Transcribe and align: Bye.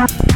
Bye. 0.00 0.29